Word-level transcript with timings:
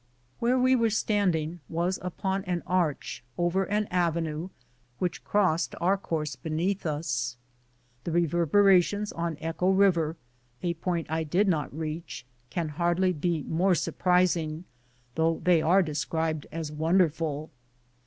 Where 0.39 0.57
we 0.57 0.75
were 0.75 0.89
standing 0.89 1.59
was 1.69 1.99
upon 2.01 2.43
an 2.45 2.63
arch 2.65 3.23
over 3.37 3.65
an 3.65 3.85
avenue 3.91 4.49
which 4.97 5.23
crossed 5.23 5.75
our 5.79 5.95
course 5.95 6.35
be 6.35 6.49
neath 6.49 6.87
us. 6.87 7.37
The 8.03 8.11
reverberations 8.11 9.11
on 9.11 9.37
Echo 9.39 9.69
River, 9.69 10.17
a 10.63 10.73
point 10.73 11.05
I 11.11 11.23
did 11.23 11.47
not 11.47 11.71
reach, 11.71 12.25
can 12.49 12.69
hardly 12.69 13.13
be 13.13 13.43
more 13.43 13.75
sur 13.75 13.91
prising, 13.91 14.63
though 15.13 15.39
they 15.43 15.61
are 15.61 15.83
described 15.83 16.47
as 16.51 16.71
wonderful. 16.71 17.51